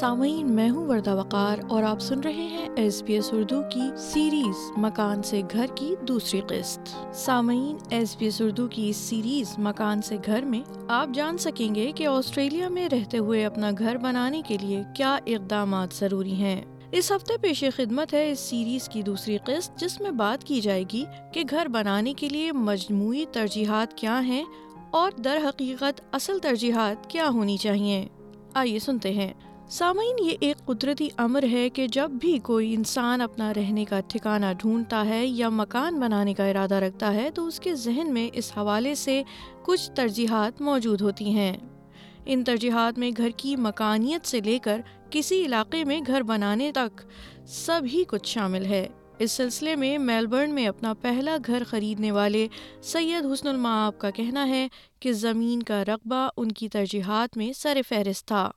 [0.00, 3.80] سامعین، میں ہوں وردہ وقار اور آپ سن رہے ہیں ایس بی ایس اردو کی
[3.96, 9.58] سیریز مکان سے گھر کی دوسری قسط۔ سامعین، ایس بی ایس اردو کی اس سیریز
[9.58, 13.96] مکان سے گھر میں آپ جان سکیں گے کہ آسٹریلیا میں رہتے ہوئے اپنا گھر
[13.96, 19.02] بنانے کے لیے کیا اقدامات ضروری ہیں۔ اس ہفتے پیش خدمت ہے اس سیریز کی
[19.02, 23.96] دوسری قسط، جس میں بات کی جائے گی کہ گھر بنانے کے لیے مجموعی ترجیحات
[23.96, 24.44] کیا ہیں
[24.90, 28.08] اور در حقیقت اصل ترجیحات کیا ہونی چاہیے
[28.54, 29.32] آئیے سنتے ہیں۔
[29.68, 34.46] سامعین، یہ ایک قدرتی امر ہے کہ جب بھی کوئی انسان اپنا رہنے کا ٹھکانہ
[34.58, 38.52] ڈھونڈتا ہے یا مکان بنانے کا ارادہ رکھتا ہے، تو اس کے ذہن میں اس
[38.56, 39.22] حوالے سے
[39.62, 41.56] کچھ ترجیحات موجود ہوتی ہیں۔
[42.26, 47.00] ان ترجیحات میں گھر کی مکانیت سے لے کر کسی علاقے میں گھر بنانے تک
[47.46, 52.48] سب ہی کچھ شامل ہے۔ اس سلسلے میں میلبرن میں اپنا پہلا گھر خریدنے والے
[52.82, 54.68] سید حسن المعاب کا کہنا ہے
[55.00, 58.50] کہ زمین کا رقبہ ان کی ترجیحات میں سر فہرست تھا۔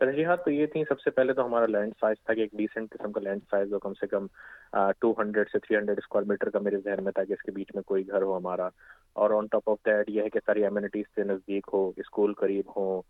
[0.00, 2.90] ترجیحات تو یہ تھیں، سب سے پہلے تو ہمارا لینڈ سائز تھا کہ ایک ڈیسنٹ
[2.90, 4.26] قسم کا لینڈ سائز ہو، کم سے کم
[5.00, 7.52] ٹو ہنڈریڈ سے تھری ہنڈریڈ اسکوائر میٹر کا میرے ذہن میں تھا کہ اس کے
[7.52, 8.68] بیچ میں کوئی گھر ہو ہمارا۔
[9.20, 12.76] اور آن ٹاپ آف دیٹ یہ ہے کہ ساری امیونٹیز سے نزدیک ہو اسکول قریب
[12.76, 13.02] ہوں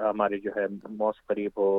[0.00, 0.66] ہمارے جو ہے
[0.98, 1.70] موس قریب ہو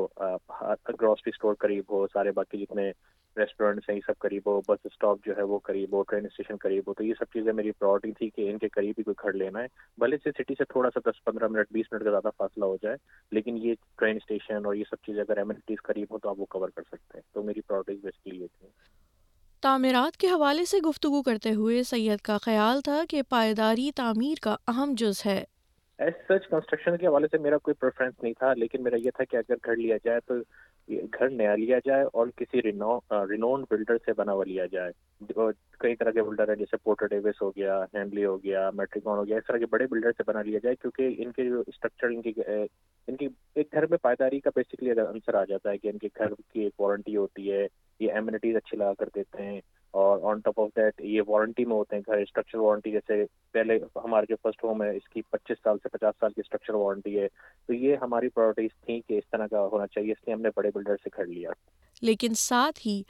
[1.02, 2.92] گروسری اسٹور قریب ہو، سارے باقی جتنے
[3.40, 6.56] ریسٹورینٹس ہیں یہ سب قریب ہو، بس اسٹاپ جو ہے وہ قریب ہو ٹرین اسٹیشن
[6.56, 9.16] قریب ہو، تو یہ سب چیزیں میری پرائرٹی تھی کہ ان کے قریب ہی کوئی
[9.24, 12.10] گھر لینا ہے۔ بھلے سے سٹی سے تھوڑا سا دس پندرہ منٹ، بیس منٹ کا
[12.10, 12.98] زیادہ فاصلہ ہو جائے،
[13.32, 16.46] لیکن یہ ٹرین اسٹیشن اور یہ سب چیزیں اگر ایمنٹیز قریب ہو تو آپ وہ
[16.46, 18.68] کور کر سکتے ہیں۔ تو میری پرائرٹیز بیسکلی یہ تھی
[19.62, 24.56] تعمیرات کے حوالے سے گفتگو کرتے ہوئے سید کا خیال تھا کہ پائیداری تعمیر کا
[24.68, 25.44] اہم جز ہے۔
[26.00, 29.24] ایز سچ کنسٹرکشن کے حوالے سے میرا کوئی پریفرنس نہیں تھا، لیکن میرا یہ تھا
[29.30, 30.36] کہ اگر گھر لیا جائے تو
[31.14, 34.92] گھر نیا لیا جائے اور کسی رینون بلڈر سے بنا ہوا لیا جائے۔
[35.80, 39.26] کئی طرح کے بلڈر ہیں، جیسے پورٹر ڈیوس ہو گیا ہینڈلی ہو گیا میٹریکون ہو
[39.28, 42.08] گیا، اس طرح کے بڑے بلڈر سے بنا لیا جائے کیونکہ ان کے جو اسٹرکچر
[42.08, 42.34] ان کی
[43.08, 46.08] ان کی ایک گھر میں پائیداری کا بیسکلی آنسر آ جاتا ہے کہ ان کے
[46.18, 47.66] گھر کی ایک وارنٹی ہوتی ہے،
[48.00, 49.60] یہ ایمونٹیز اچھی لگا کر دیتے ہیں۔
[49.92, 53.80] اور آن ٹاپ آف دیٹ یہ وارنٹی میں ہوتے ہیں گھر اسٹرکچر وارنٹی جیسے پہلے
[54.04, 57.20] ہمارے جو فرسٹ ہوم ہے، اس کی پچیس سال سے پچاس سال کی اسٹرکچر وارنٹی
[57.20, 57.28] ہے۔
[57.68, 60.50] تو یہ ہماری پرائرٹیز تھیں کہ اس طرح کا ہونا چاہیے، اس لیے ہم نے
[60.56, 61.50] بڑے بلڈر سے گھر لیا۔
[62.02, 63.04] لیکن ساتھ ہی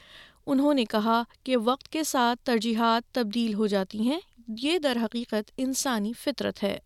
[0.47, 5.51] انہوں نے کہا کہ وقت کے ساتھ ترجیحات تبدیل ہو جاتی ہیں۔ یہ در حقیقت
[5.57, 6.79] انسانی فطرت ہے۔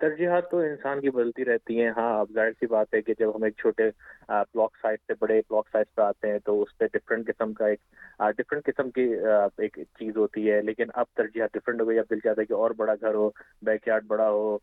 [0.00, 3.34] ترجیحات تو انسان کی بدلتی رہتی ہیں۔ ہاں اب ظاہر سی بات ہے کہ جب
[3.36, 3.88] ہم ایک چھوٹے
[4.28, 7.66] بلاک سائز سے بڑے بلاک سائز پہ آتے ہیں تو اس پہ ڈفرینٹ قسم کا
[7.66, 7.80] ایک
[8.38, 9.08] ڈفرینٹ قسم کی
[9.58, 12.52] ایک چیز ہوتی ہے۔ لیکن اب ترجیحات ڈفرینٹ ہو گئی، اب دل چاہتا ہے کہ
[12.52, 13.28] اور بڑا گھر ہو
[13.66, 14.56] بیک یارڈ بڑا ہو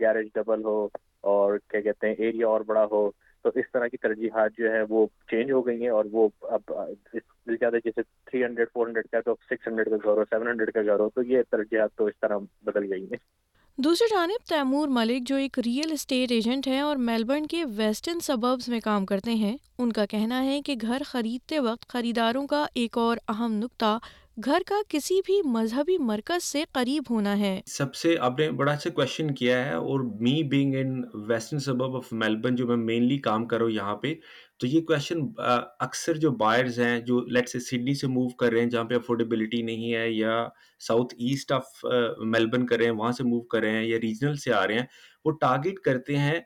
[0.00, 0.86] گیریج ڈبل ہو،
[1.32, 3.10] اور کیا کہتے ہیں ایریا اور بڑا ہو۔
[3.44, 6.72] تو اس طرح کی ترجیحات جو ہے وہ چینج ہو گئی ہیں اور وہ اب
[7.14, 10.24] دل چاہتا ہے جیسے تھری ہنڈریڈ فور ہنڈریڈ کا تو سکس ہنڈریڈ کا گھر ہو
[10.30, 13.18] سیون ہنڈریڈ کا گھر ہو۔ تو یہ ترجیحات تو اس طرح بدل گئی ہیں۔
[13.84, 18.68] دوسری جانب، تیمور ملک جو ایک ریئل اسٹیٹ ایجنٹ ہیں اور میلبرن کے ویسٹرن سببز
[18.68, 22.98] میں کام کرتے ہیں، ان کا کہنا ہے کہ گھر خریدتے وقت خریداروں کا ایک
[22.98, 23.98] اور اہم نقطہ
[24.36, 28.72] گھر کا کسی بھی مذہبی مرکز سے قریب ہونا ہے۔ سب سے آپ نے بڑا
[28.72, 33.18] اچھا کوشچن کیا ہے اور me being in western suburb of Melbourne جو میں مینلی
[33.18, 34.14] کام کر رہا ہوں یہاں پہ،
[34.58, 38.60] تو یہ کوشچن اکثر جو بائرز ہیں، جو لیٹ سے سڈنی سے موو کر رہے
[38.60, 40.46] ہیں جہاں پہ افورڈیبلٹی نہیں ہے یا
[40.80, 41.84] ساؤتھ ایسٹ آف
[42.26, 44.74] میلبرن کر رہے ہیں، وہاں سے موو کر رہے ہیں یا ریجنل سے آ رہے
[44.74, 44.86] ہیں،
[45.24, 46.40] وہ ٹارگیٹ کرتے ہیں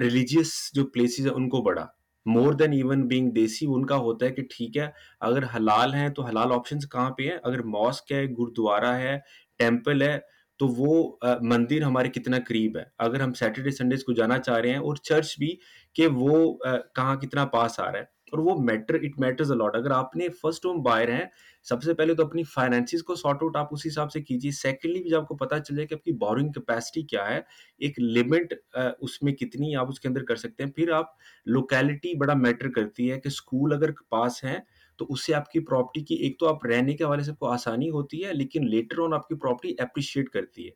[0.00, 1.86] ریلیجیس جو پلیسز ہیں ان کو بڑا۔
[2.26, 4.88] مور دین ایون بینگ دیسی ان کا ہوتا ہے کہ ٹھیک ہے
[5.20, 9.18] اگر حلال ہیں تو حلال آپشنس کہاں پہ ہیں اگر ماسک ہے گرودوارا ہے
[9.58, 10.18] ٹیمپل ہے
[10.60, 10.94] تو وہ
[11.42, 14.96] مندر ہمارے کتنا قریب ہے اگر ہم سیٹرڈے سنڈیز کو جانا چاہ رہے ہیں اور
[15.02, 15.54] چرچ بھی
[15.96, 16.56] کہ وہ
[16.94, 20.28] کہاں کتنا پاس آ رہا ہے اور وہ میٹر اٹ میٹرز الاٹ اگر آپ نے
[20.42, 21.24] فرسٹ ہوم بائر ہیں،
[21.66, 24.50] سب سے پہلے تو اپنی فائنینسز کو سارٹ آؤٹ آپ اسی حساب سے کیجیے.
[24.52, 27.40] سیکنڈلی بھی جب آپ کو پتا چل جائے کہ آپ کی بورنگ کیپیسٹی کیا ہے،
[27.80, 30.70] ایک لمٹ اس میں کتنی آپ اس کے اندر کر سکتے ہیں.
[30.70, 31.06] پھر آپ
[31.46, 34.58] لوکیلٹی بڑا میٹر کرتی ہے کہ اسکول اگر پاس ہیں،
[34.98, 37.38] تو اس سے آپ کی پراپرٹی کی، ایک تو آپ رہنے کے حوالے سے آپ
[37.38, 40.70] کو آسانی ہوتی ہے، لیکن لیٹر آن آپ کی پراپرٹی اپریشیٹ کرتی ہے.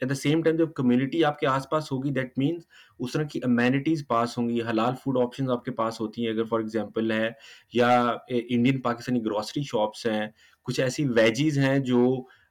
[0.00, 2.62] ایٹ دا سیم ٹائم جب کمیونٹی آپ کے آس پاس ہوگی دیٹ مینس
[2.98, 6.32] اس طرح کی امینٹیز پاس ہوں گی، حلال فوڈ آپشن آپ کے پاس ہوتی ہیں.
[6.32, 7.28] اگر فار ایگزامپل ہے،
[7.72, 7.90] یا
[8.28, 10.26] انڈین پاکستانی گروسری شاپس ہیں،
[10.66, 12.04] کچھ ایسی ویجیز ہیں جو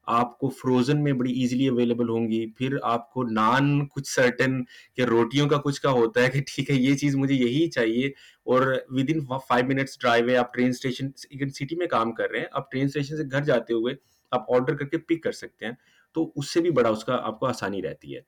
[0.07, 2.45] آپ کو فروزن میں بڑی ایزیلی اویلیبل ہوں گی.
[2.57, 4.63] پھر آپ کو نان کچھ سرٹن
[4.95, 8.07] کہ روٹیوں کا کچھ کا ہوتا ہے کہ ٹھیک ہے، یہ چیز مجھے یہی چاہیے.
[8.45, 11.09] اور with in five minutes drive ہے، آپ ٹرین اسٹیشن
[11.49, 13.93] سٹی میں کام کر رہے ہیں، آپ ٹرین اسٹیشن سے گھر جاتے ہوئے
[14.31, 15.73] آپ آرڈر کر کے پک کر سکتے ہیں.
[16.13, 18.21] تو اس سے بھی بڑا، اس کا آپ کو آسانی رہتی ہے۔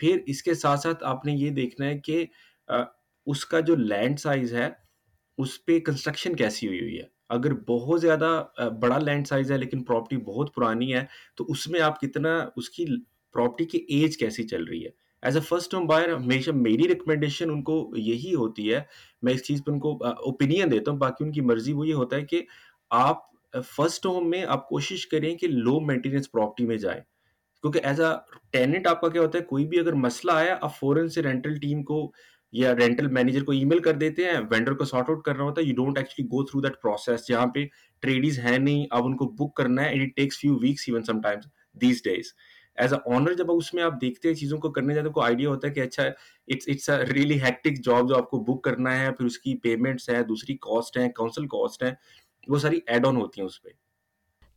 [0.00, 2.24] پھر اس کے ساتھ ساتھ آپ نے یہ دیکھنا ہے کہ
[3.26, 4.68] اس کا جو لینڈ سائز ہے،
[5.38, 8.44] اس پہ کنسٹرکشن کیسی ہوئی ہوئی ہے؟ اگر بہت زیادہ
[8.80, 11.04] بڑا لینڈ سائز ہے لیکن پراپرٹی بہت پرانی ہے،
[11.36, 12.84] تو اس میں آپ کتنا، اس کی
[13.34, 14.90] پراپرٹی کی ایج کیسی چل رہی ہے؟
[15.22, 18.80] As a first home buyer, ہمیشہ میری ریکمنڈیشن ان کو یہی ہوتی ہے۔
[19.22, 21.94] میں اس چیز پہ ان کو اوپینین دیتا ہوں، باقی ان کی مرضی وہ یہ
[21.94, 22.42] ہوتا ہے کہ
[22.90, 23.26] آپ
[23.66, 27.00] فرسٹ ہوم میں آپ کوشش کریں کہ لو مینٹیننس پراپرٹی میں جائیں۔
[27.64, 28.14] کیونکہ ایز اے
[28.52, 31.58] ٹیننٹ آپ کا کیا ہوتا ہے، کوئی بھی اگر مسئلہ آیا، آپ فورن سے رینٹل
[31.58, 32.10] ٹیم کو
[32.52, 35.60] یا رینٹل مینیجر کو ای میل کر دیتے ہیں وینڈر کو سارٹ آؤٹ کرنا ہوتا
[35.60, 37.64] ہے you don't actually go through that process جہاں پہ
[38.02, 41.02] ٹریڈیز ہے نہیں، اب ان کو بک کرنا ہے and it takes few weeks even
[41.20, 41.46] sometimes
[41.76, 42.32] these days
[42.76, 45.20] as a owner جب اس میں آپ دیکھتے ہیں چیزوں کو کرنے جاتے ہیں کو
[45.20, 48.62] آئیڈیا ہوتا ہے کہ اچھا it's it's a really hectic job جو آپ کو بک
[48.64, 51.92] کرنا ہے، پھر اس کی پیمنٹس ہے دوسری کاسٹ ہیں کاؤنسل کاسٹ ہیں،
[52.48, 53.68] وہ ساری ایڈ آن ہوتی ہیں اس پہ۔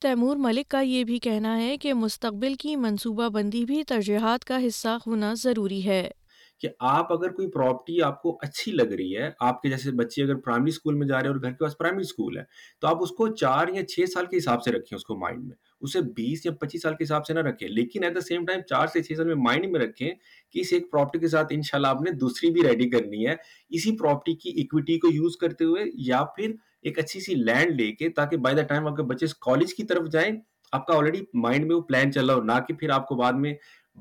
[0.02, 4.60] تیمور ملک کا یہ بھی کہنا ہے کہ مستقبل کی منصوبہ بندی بھی ترجیحات کا
[4.68, 6.12] حصہ ہونا ضروری ہے۔
[6.60, 10.24] کہ آپ اگر کوئی پراپرٹی آپ کو اچھی لگ رہی ہے، آپ کے جیسے بچے
[10.24, 12.44] اگر پرائمری اسکول میں جا رہے ہیں اور گھر کے پاس پرائمری اسکول ہے،
[12.82, 15.44] تو آپ اس کو چار یا چھ سال کے حساب سے رکھیں اس کو مائنڈ
[15.44, 18.46] میں۔ اسے بیس یا پچیس سال کے حساب سے نہ رکھیں۔ لیکن ایٹ دا سیم
[18.46, 20.10] ٹائم چار سے چھ سال میں مائنڈ میں رکھیں
[20.52, 23.28] کہ اس ایک پراپرٹی کے ساتھ ان شاء اللہ آپ نے دوسری بھی ریڈی کرنی
[23.28, 23.36] ہے۔
[23.70, 26.52] اسی پراپرٹی کی اکویٹی کو یوز کرتے ہوئے یا پھر
[26.82, 29.84] ایک اچھی سی لینڈ لے کے تاکہ بائی دا ٹائم آپ کے بچے کالج کی
[29.84, 30.32] طرف جائیں،
[30.72, 33.16] آپ کا آلریڈی مائنڈ میں وہ پلان چل رہا ہو۔ نہ کہ پھر آپ کو
[33.16, 33.54] بعد میں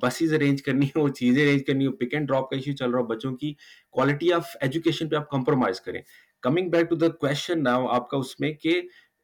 [0.03, 3.01] بسیز ارینج کرنی ہو، چیزیں ارینج کرنی ہو پک اینڈ ڈراپ کا ایشو چل رہا
[3.01, 3.55] ہو۔ بچوں کی
[3.91, 6.01] کوالٹی آف ایجوکیشن پہ آپ کمپرومائز کریں۔
[6.43, 8.81] Coming back to the question now آپ کا اس میں کہ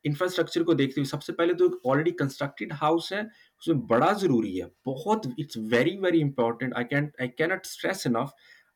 [0.06, 3.76] انفراسٹرکچر کو دیکھتے ہوئے، سب سے پہلے تو ایک آلریڈی کنسٹرکٹیڈ ہاؤس ہے، اس میں
[3.88, 8.30] بڑا ضروری ہے، بہت it's very very important I can I can't stress enough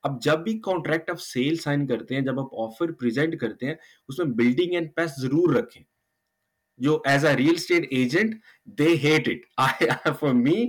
[0.04, 3.74] اب جب بھی کانٹریکٹ آف سیل سائن کرتے ہیں، جب آپ آفر پریزنٹ کرتے ہیں،
[4.08, 5.82] اس میں بلڈنگ اینڈ پیس ضرور رکھیں۔
[6.80, 8.34] جو as a real estate agent
[8.78, 10.68] they hate it for me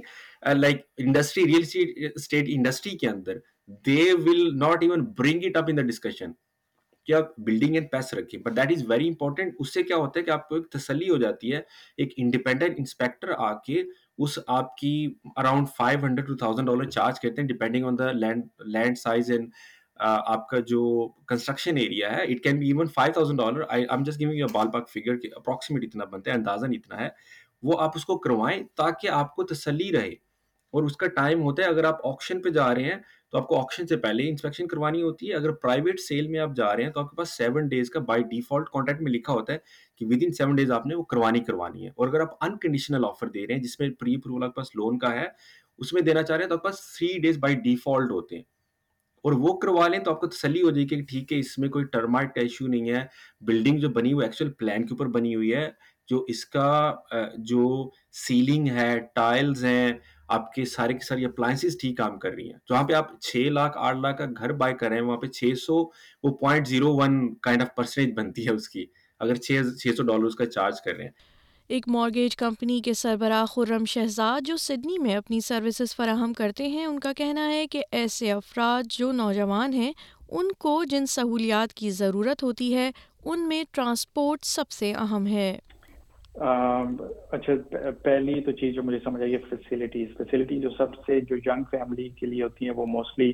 [0.55, 3.37] like industry real estate industry کے اندر
[3.85, 6.31] they will not even bring it up in the discussion
[7.05, 10.19] کہ آپ بلڈنگ اینڈ پیس رکھیں۔ But that is very important اس سے کیا ہوتا
[10.19, 11.61] ہے کہ آپ کو ایک تسلی ہو جاتی ہے۔
[11.97, 13.83] ایک انڈیپینڈنٹ انسپیکٹر آ کے
[14.17, 14.93] اس آپ کی
[15.35, 19.31] around five hundred two thousand dollar charge کرتے ہیں depending on the land land size
[19.31, 19.49] and
[19.99, 20.81] آپ کا جو
[21.27, 24.89] کنسٹرکشن ایریا ہے it can be even five thousand dollar I'm just giving you ballpark
[24.89, 27.09] figure کہ اپروکسیمیٹ اتنا بنتا ہے اندازاً اتنا ہے۔
[27.63, 30.09] وہ آپ اس کو کروائیں تاکہ آپ کو تسلی رہے۔
[30.73, 32.97] اور اس کا ٹائم ہوتا ہے، اگر آپ آپشن پہ جا رہے ہیں
[33.31, 36.55] تو آپ کو آپشن سے پہلے انسپیکشن کروانی ہوتی ہے۔ اگر پرائیویٹ سیل میں آپ
[36.55, 39.33] جا رہے ہیں تو آپ کے پاس سیون ڈیز کا بائی ڈیفالٹ کانٹیکٹ میں لکھا
[39.33, 39.57] ہوتا ہے
[39.95, 43.05] کہ ود ان سیون ڈیز آپ نے وہ کروانی کروانی ہے۔ اور اگر آپ انکنڈیشنل
[43.05, 45.25] آفر دے رہے ہیں جس میں پری اپروول آپ کے پاس لون کا ہے،
[45.77, 48.35] اس میں دینا چاہ رہے ہیں تو آپ کے پاس تھری ڈیز بائی ڈیفالٹ ہوتے
[48.35, 48.43] ہیں۔
[49.23, 51.57] اور وہ کروا لیں تو آپ کو تسلی ہو جائے گی کہ ٹھیک ہے، اس
[51.57, 53.05] میں کوئی ٹرمائٹ کا ایشو نہیں ہے۔
[53.41, 55.69] بلڈنگ جو بنی ہوئی ایکچوئل پلان کے اوپر بنی ہوئی ہے۔
[56.11, 56.69] جو اس کا
[57.37, 57.89] جو
[58.27, 59.93] سیلنگ ہے ٹائلز ہیں،
[60.27, 63.47] آپ کے سارے کی ساری اپلائنسز ٹھیک کام کر رہی ہیں۔ جہاں پہ آپ چھ
[63.51, 65.77] لاکھ، آٹھ لاکھ کا گھر بائی کر رہے ہیں، وہاں پہ چھ سو،
[66.23, 68.85] وہ point zero one kind of percentage بنتی ہے اس کی۔
[69.19, 71.11] اگر چھ چھ سو ڈالر کا چارج کر رہے ہیں۔
[71.67, 76.85] ایک مارگیج کمپنی کے سربراہ خرم شہزاد جو سڈنی میں اپنی سروسز فراہم کرتے ہیں،
[76.85, 79.91] ان کا کہنا ہے کہ ایسے افراد جو نوجوان ہیں،
[80.31, 82.91] ان کو جن سہولیات کی ضرورت ہوتی ہے،
[83.25, 85.59] ان میں ٹرانسپورٹ سب سے اہم ہے۔
[86.35, 87.53] اچھا
[88.03, 91.63] پہلی تو چیز جو مجھے سمجھ آئی ہے فیسلٹیز فیسلٹی جو سب سے جو ینگ
[91.71, 93.31] فیملی کے لیے ہوتی ہیں وہ موسٹلی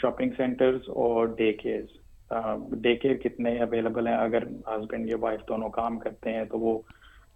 [0.00, 1.96] شاپنگ سینٹرز اور ڈے کیئرز
[2.72, 6.78] ڈے کیئر کتنے اویلیبل ہیں؟ اگر ہسبینڈ یا وائف دونوں کام کرتے ہیں تو وہ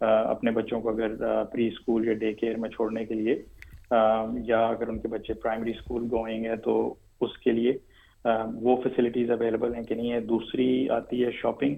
[0.01, 3.35] اپنے بچوں کو اگر پری اسکول یا ڈے کیئر میں چھوڑنے کے لیے
[4.45, 7.73] یا اگر ان کے بچے پرائمری اسکول گوئنگ ہے تو اس کے لیے
[8.55, 11.75] وہ فیسلٹیز اویلیبل ہیں کہ نہیں ہے دوسری آتی ہے شاپنگ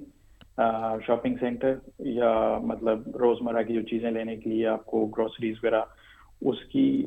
[1.06, 5.82] شاپنگ سینٹر یا مطلب روزمرہ کی جو چیزیں لینے کے لیے آپ کو گروسریز وغیرہ،
[6.40, 7.06] اس کی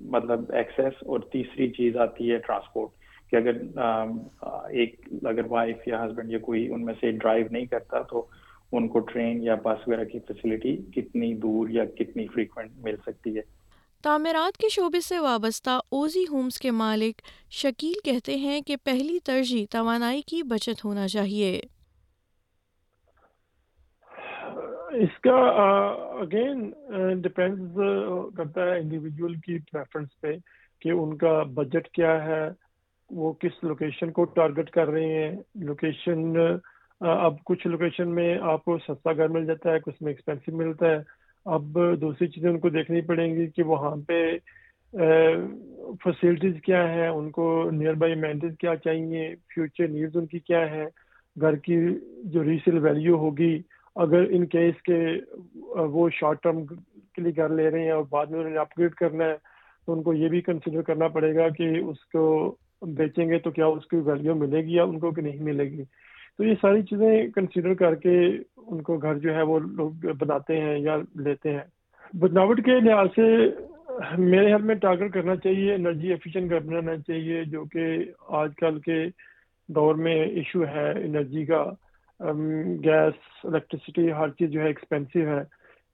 [0.00, 3.56] مطلب ایکسیس اور تیسری چیز آتی ہے ٹرانسپورٹ کہ اگر
[4.70, 8.26] ایک اگر وائف یا ہسبینڈ یا کوئی ان میں سے ڈرائیو نہیں کرتا تو
[8.72, 13.36] ان کو ٹرین یا بس وغیرہ کی فیسلٹی کتنی دور یا کتنی فریکوینٹ مل سکتی
[13.36, 13.42] ہے۔
[14.02, 19.66] تعمیرات کے شعبے سے وابستہ اوزی ہومز کے مالک شکیل کہتے ہیں کہ پہلی ترجیح
[19.70, 21.60] توانائی کی بچت ہونا چاہیے۔
[24.88, 25.34] اس کا
[26.20, 26.70] اگین
[27.22, 27.78] ڈپینڈ
[28.36, 30.36] کرتا ہے انڈیویجول کی پریفرنس پہ
[30.82, 32.48] کہ ان کا بجٹ کیا ہے،
[33.10, 35.30] وہ کس لوکیشن کو ٹارگٹ کر رہے ہیں
[35.66, 36.36] لوکیشن
[37.00, 40.90] اب کچھ لوکیشن میں آپ کو سستا گھر مل جاتا ہے، کچھ میں ایکسپینسو ملتا
[40.90, 40.98] ہے،
[41.46, 44.36] اب دوسری چیزیں ان کو دیکھنی پڑیں گی کہ وہاں پہ
[46.04, 50.70] فیسلٹیز کیا ہے ان کو نیئر بائی مینٹیز کیا چاہیے فیوچر نیڈز ان کی کیا
[50.70, 50.84] ہے
[51.36, 51.76] گھر کی
[52.32, 53.56] جو ریسیل ویلیو ہوگی
[54.02, 54.98] اگر ان کیس کے
[55.92, 58.78] وہ شارٹ ٹرم کے لیے گھر لے رہے ہیں اور بعد میں انہوں نے اپ
[58.78, 59.36] گریڈ کرنا ہے،
[59.86, 62.24] تو ان کو یہ بھی کنسیڈر کرنا پڑے گا کہ اس کو
[62.82, 65.64] بیچیں گے تو کیا اس کی ویلیو ملے گی یا ان کو کہ نہیں ملے
[65.70, 65.84] گی؟
[66.38, 68.18] تو یہ ساری چیزیں کنسیڈر کر کے
[68.56, 71.64] ان کو گھر جو ہے وہ لوگ بناتے ہیں یا لیتے ہیں۔
[72.12, 73.26] بناوٹ کے لحاظ سے
[74.18, 77.84] میرے خیال میں ٹارگیٹ کرنا چاہیے انرجی ایفیشینٹ گھر بنانا چاہیے، جو کہ
[78.40, 79.04] آج کل کے
[79.68, 81.64] دور میں ایشو ہے انرجی کا۔
[82.84, 85.42] گیس الیکٹریسٹی ہر چیز جو ہے ایکسپینسو ہے۔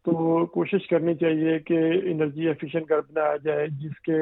[0.04, 1.78] تو کوشش کرنی چاہیے کہ
[2.10, 4.18] انرجی ایفیشینٹ گھر بنایا جائے، جس کے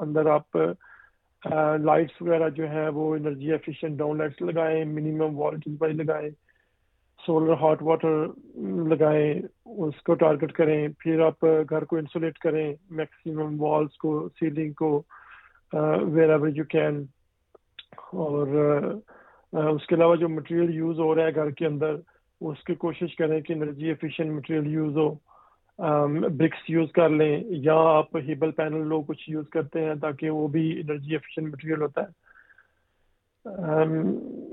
[0.00, 0.56] اندر آپ
[1.80, 6.30] لائٹس وغیرہ جو ہے وہ انرجی ایفیشینٹ ڈاؤن لائٹس لگائیں منیمم والٹیج بائی لگائیں
[7.20, 8.26] سولر ہاٹ واٹر
[8.88, 9.34] لگائیں،
[9.66, 14.90] اس کو ٹارگٹ کریں، پھر آپ گھر کو انسولیٹ کریں میکسیمم والس کو سیلنگ کو
[15.72, 17.04] ویر ایور یو کین
[18.18, 18.46] اور
[19.52, 21.94] اس کے علاوہ جو مٹیریل یوز ہو رہا ہے گھر کے اندر،
[22.40, 25.14] اس کی کوشش کریں کہ انرجی ایفیشینٹ مٹیریل یوز ہو۔
[26.38, 30.46] برکس یوز کر لیں، یا آپ ہیبل پینل لوگ کچھ یوز کرتے ہیں تاکہ وہ
[30.48, 32.18] بھی انرجی ایفیشینٹ مٹیریل ہوتا ہے۔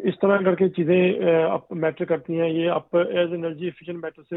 [0.08, 1.02] اس طرح کر کے چیزیں
[1.76, 4.36] میٹر کرتی ہیں۔ یہ آپ ایز انرجی ایفیشینٹ میٹر سے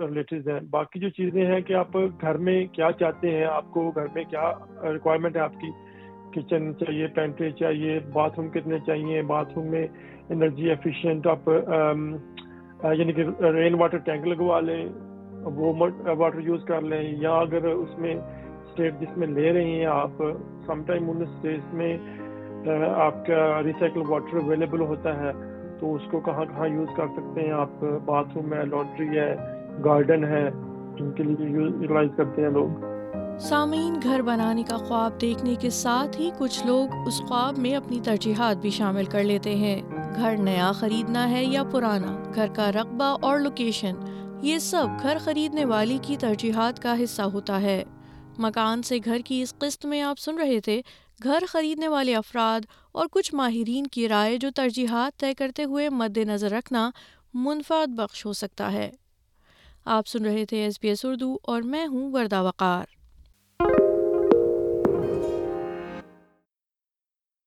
[0.00, 3.90] ریلیٹڈ ہیں۔ باقی جو چیزیں ہیں کہ آپ گھر میں کیا چاہتے ہیں، آپ کو
[3.90, 5.70] گھر میں کیا ریکوائرمنٹ ہے آپ کی
[6.34, 9.86] کچن چاہیے پینٹری چاہیے باتھ روم کتنے چاہیے باتھ روم میں
[10.30, 12.00] انرجی ایفیشینٹ آپ um,
[12.92, 13.22] یعنی کہ
[13.52, 14.84] رین واٹر ٹینک لگوا لیں،
[15.56, 15.72] وہ
[16.18, 20.22] واٹر یوز کر لیں، یا اگر اس میں اسٹیٹ جس میں لے رہے ہیں آپ
[20.66, 21.96] سم ٹائم ان اسٹیٹ میں
[22.96, 25.32] آپ کا ریسائکل واٹر اویلیبل ہوتا ہے،
[25.80, 29.34] تو اس کو کہاں کہاں یوز کر سکتے ہیں آپ باتھ روم ہے لانڈری ہے
[29.84, 30.48] گارڈن ہے
[30.98, 32.91] جن کے لیے یوٹیلائز کرتے ہیں لوگ.
[33.42, 38.00] سامعین، گھر بنانے کا خواب دیکھنے کے ساتھ ہی کچھ لوگ اس خواب میں اپنی
[38.04, 39.82] ترجیحات بھی شامل کر لیتے ہیں۔
[40.16, 43.94] گھر نیا خریدنا ہے یا پرانا؟ گھر کا رقبہ اور لوکیشن
[44.42, 47.84] یہ سب گھر خریدنے والی کی ترجیحات کا حصہ ہوتا ہے۔
[48.38, 50.82] مکان سے گھر کی اس قسط میں آپ سن رہے تھے،
[51.22, 52.60] گھر خریدنے والے افراد
[52.92, 56.90] اور کچھ ماہرین کی رائے جو ترجیحات طے کرتے ہوئے مد نظر رکھنا
[57.34, 58.90] منفاد بخش ہو سکتا ہے۔
[59.84, 63.01] آپ سن رہے تھے ایس بی ایس اردو اور میں ہوں وردہ وقار۔